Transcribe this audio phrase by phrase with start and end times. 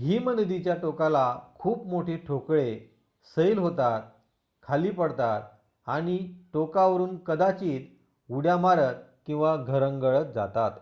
[0.00, 1.22] हिमनदीच्या टोकाला
[1.54, 2.66] खूप मोठे ठोकळे
[3.36, 4.02] सैल होतात
[4.62, 5.42] खाली पडतात
[5.86, 6.18] आणि
[6.52, 10.78] टोकावरून कदाचित उड्या मारत किंवा घरंगळत जातात